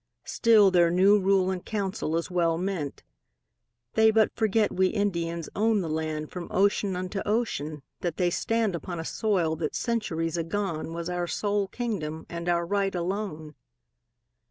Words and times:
Still 0.25 0.71
their 0.71 0.89
new 0.89 1.19
rule 1.19 1.51
and 1.51 1.63
council 1.63 2.17
is 2.17 2.31
well 2.31 2.57
meant. 2.57 3.03
They 3.93 4.09
but 4.09 4.35
forget 4.35 4.71
we 4.71 4.87
Indians 4.87 5.47
owned 5.55 5.83
the 5.83 5.89
land 5.89 6.31
From 6.31 6.47
ocean 6.49 6.95
unto 6.95 7.21
ocean; 7.23 7.83
that 7.99 8.17
they 8.17 8.31
stand 8.31 8.75
Upon 8.75 8.99
a 8.99 9.05
soil 9.05 9.55
that 9.57 9.75
centuries 9.75 10.37
agone 10.37 10.91
Was 10.95 11.07
our 11.07 11.27
sole 11.27 11.67
kingdom 11.67 12.25
and 12.29 12.49
our 12.49 12.65
right 12.65 12.95
alone. 12.95 13.53